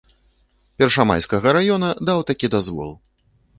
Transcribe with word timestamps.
Першамайскага 0.83 1.47
раёна 1.59 1.89
даў 2.09 2.27
такі 2.33 2.53
дазвол. 2.59 2.91